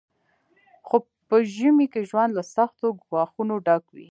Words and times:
خو 0.87 0.95
په 1.27 1.35
ژمي 1.55 1.87
کې 1.93 2.01
ژوند 2.09 2.31
له 2.37 2.43
سختو 2.55 2.87
ګواښونو 3.03 3.55
ډک 3.65 3.83
وي 3.95 4.07